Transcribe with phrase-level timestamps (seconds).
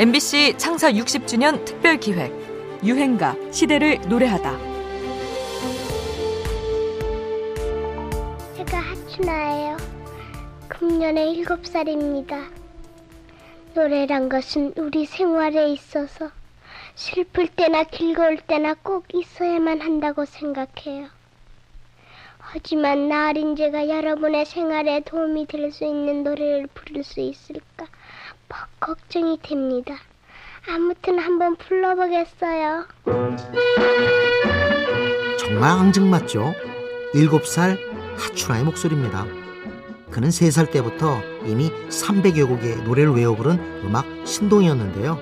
[0.00, 2.32] MBC 창사 60주년 특별 기획
[2.82, 4.56] 유행가 시대를 노래하다.
[8.56, 9.76] 제가 하춘아예요.
[10.68, 12.48] 금년에 일곱 살입니다.
[13.74, 16.30] 노래란 것은 우리 생활에 있어서
[16.94, 21.08] 슬플 때나 즐거울 때나 꼭 있어야만 한다고 생각해요.
[22.38, 27.99] 하지만 나으린 제가 여러분의 생활에 도움이 될 수 있는 노래를 부를 수 있을까 퍽
[28.78, 29.94] 걱정이 됩니다.
[30.68, 32.84] 아무튼 한번 불러보겠어요.
[35.38, 36.52] 정말 앙증맞죠?
[37.14, 37.78] 7살
[38.18, 39.26] 하춘아의 목소리입니다.
[40.10, 45.18] 그는 3살 때부터 이미 300여 곡의 노래를 외워 부른 음악 신동이었는데요.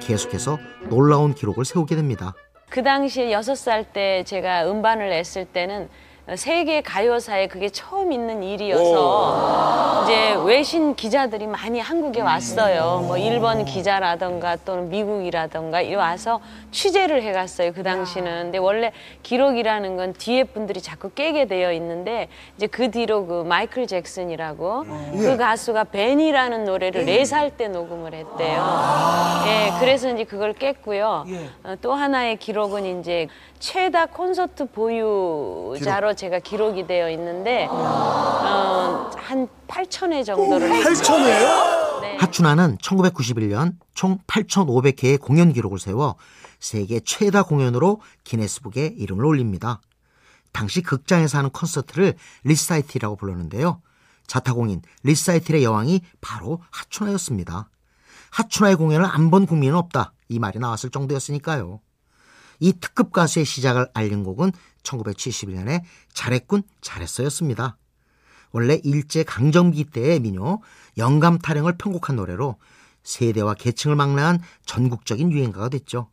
[0.00, 0.58] 계속해서
[0.90, 2.34] 놀라운 기록을 세우게 됩니다.
[2.68, 5.88] 그 당시에 여섯 살 때 제가 음반을 냈을 때는
[6.36, 13.04] 세계 가요사에 그게 처음 있는 일이어서 이제 외신 기자들이 많이 한국에 왔어요.
[13.06, 17.72] 뭐 일본 기자라던가 또는 미국이라던가 이리 와서 취재를 해갔어요.
[17.74, 18.44] 그 당시는.
[18.44, 23.86] 근데 원래 기록이라는 건 뒤에 분들이 자꾸 깨게 되어 있는데 이제 그 뒤로 그 마이클
[23.86, 28.64] 잭슨이라고 그 가수가 벤이라는 노래를 네 살 때 녹음을 했대요.
[29.46, 31.24] 예, 그래서 이제 그걸 깼고요.
[31.64, 33.28] 어, 또 하나의 기록은 이제
[33.60, 42.00] 최다 콘서트 보유자로 제가 기록이 되어 있는데 어, 한 8천 회 정도를 8천회요?
[42.00, 42.16] 네.
[42.18, 46.16] 하춘화는 1991년 총 8,500회의 공연 기록을 세워
[46.60, 49.80] 세계 최다 공연으로 기네스북에 이름을 올립니다.
[50.52, 53.80] 당시 극장에서 하는 콘서트를 리사이틀이라고 불렀는데요.
[54.26, 57.68] 자타공인 리사이틀의 여왕이 바로 하춘화였습니다.
[58.30, 60.12] 하춘화의 공연을 안 본 국민은 없다.
[60.28, 61.80] 이 말이 나왔을 정도였으니까요.
[62.60, 64.52] 이 특급 가수의 시작을 알린 곡은
[64.84, 65.82] 1971년에
[66.12, 67.76] 잘했군 잘했어였습니다.
[68.52, 70.60] 원래 일제 강점기 때의 민요
[70.96, 72.56] 영감 타령을 편곡한 노래로
[73.02, 76.10] 세대와 계층을 망라한 전국적인 유행가가 됐죠.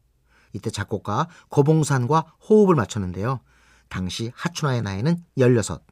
[0.53, 3.41] 이때 작곡가 고봉산과 호흡을 맞췄는데요.
[3.90, 5.91] 당시 하춘아의 나이는 16.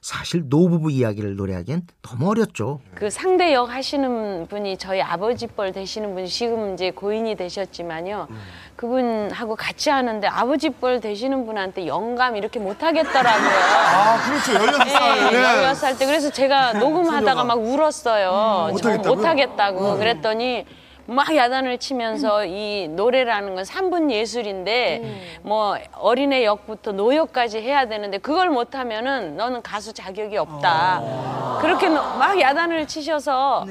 [0.00, 2.80] 사실 노부부 이야기를 노래하기엔 너무 어렸죠.
[2.94, 8.26] 그 상대 역 하시는 분이 저희 아버지 뻘 되시는 분이 지금 이제 고인이 되셨지만요.
[8.76, 13.50] 그분하고 같이 하는데 아버지 뻘 되시는 분한테 영감 이렇게 못 하겠더라고요.
[13.50, 14.52] 아, 그렇죠.
[14.54, 15.32] 16살.
[15.32, 16.06] 네, 16살 때.
[16.06, 18.68] 그래서 제가 녹음하다가 막 울었어요.
[18.70, 19.14] 저 못하겠다고요?
[19.16, 19.98] 못 하겠다고.
[19.98, 20.64] 그랬더니
[21.10, 28.48] 막 야단을 치면서 이 노래라는 건 3분 예술인데 뭐 어린애 역부터 노역까지 해야 되는데 그걸
[28.50, 31.58] 못하면은 너는 가수 자격이 없다.
[31.60, 33.66] 그렇게 노- 막 야단을 치셔서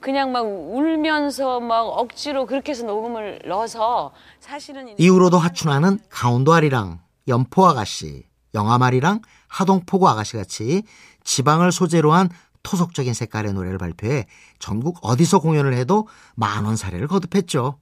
[0.00, 7.66] 그냥 막 울면서 막 억지로 그렇게 해서 녹음을 넣어서 사실은 이후로도 하춘아는 강원도 아리랑, 연포
[7.66, 10.82] 아가씨, 영암 아리랑, 하동포구 아가씨 같이
[11.24, 12.30] 지방을 소재로 한
[12.62, 14.26] 토속적인 색깔의 노래를 발표해
[14.58, 17.78] 전국 어디서 공연을 해도 만원 사례를 거듭했죠.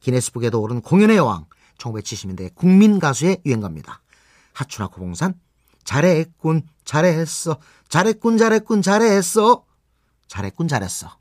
[0.00, 1.46] 기네스북에도 오른 공연의 여왕,
[1.78, 4.00] 1970년대 국민 가수의 유행가입니다.
[4.52, 5.34] 하춘아 고봉산,
[5.84, 9.64] 잘했군, 잘했어, 잘했군, 잘했군, 잘했어,
[10.28, 11.19] 잘했군, 잘했어.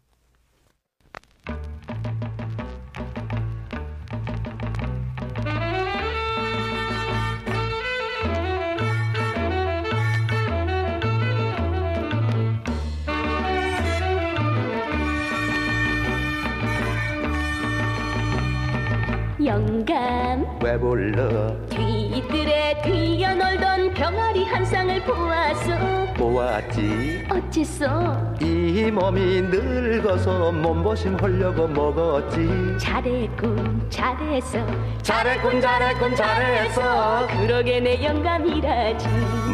[19.49, 20.45] 영감.
[20.63, 21.51] 왜 불러?
[21.69, 26.13] 뒤뜰에 뛰어놀던 병아리 한 쌍을 보았어.
[26.13, 27.25] 보았지?
[27.31, 28.35] 어째서?
[28.41, 32.77] 이 몸이 늙어서 몸보심 하려고 먹었지.
[32.79, 34.59] 잘했군 잘했어.
[35.01, 37.27] 잘했군 잘했군 잘했어.
[37.41, 39.07] 그러게 내 영감이라지.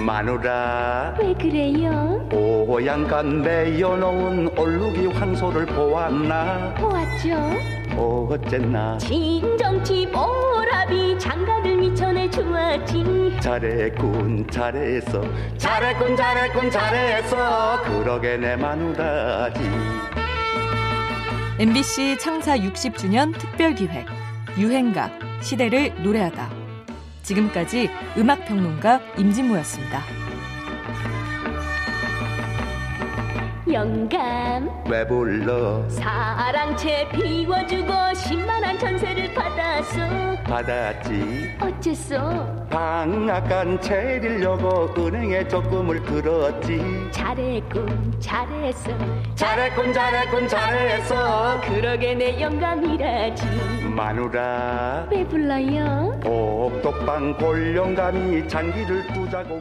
[0.05, 1.16] 마누라.
[1.22, 2.28] 왜 그래요?
[2.34, 6.73] 오양간 내어놓은 얼룩이 황소를 보았나?
[6.78, 15.23] 보았죠 어쨌나 진정치 보라비 장가들 미천에 주었지 잘했군 잘했어
[15.57, 19.59] 잘했군 잘했군 잘했어 그러게 내 마누라지
[21.58, 24.05] MBC 창사 60주년 특별 기획
[24.58, 25.09] 유행가
[25.41, 26.49] 시대를 노래하다.
[27.23, 30.24] 지금까지 음악 평론가 임진모였습니다.
[33.72, 34.70] 영감.
[34.88, 35.88] 왜 불러.
[35.90, 40.00] 사랑채 비워주고 10만원 전세를 받았어
[40.44, 41.56] 받았지.
[41.59, 42.67] 어째서?
[42.70, 46.79] 방앗간 채리려고 은행에 적금을 들었지.
[47.12, 48.91] 잘했군 잘했어.
[49.34, 51.62] 잘했군 잘했군 잘했어.
[51.62, 53.46] 그러게 내 영감이라지.
[53.96, 55.08] 마누라.
[55.12, 56.20] 왜 불러요?
[56.26, 59.53] 옥독방 골령감이 장기를 두자고